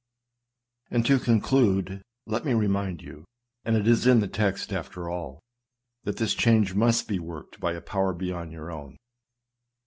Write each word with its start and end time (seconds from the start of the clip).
And 0.89 1.05
to 1.05 1.19
conclude, 1.19 2.01
let 2.25 2.43
me 2.43 2.55
remind 2.55 3.03
you— 3.03 3.23
and 3.63 3.77
it 3.77 3.87
is 3.87 4.07
in 4.07 4.19
the 4.19 4.27
text 4.27 4.73
after 4.73 5.07
all— 5.11 5.39
that 6.05 6.17
this 6.17 6.33
change 6.33 6.73
must 6.73 7.07
be 7.07 7.19
worked 7.19 7.59
by 7.59 7.73
a 7.73 7.81
power 7.81 8.11
beyond 8.11 8.51
your 8.51 8.71
own. 8.71 8.97